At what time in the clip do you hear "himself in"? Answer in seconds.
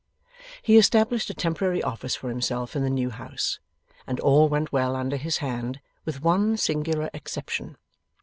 2.29-2.81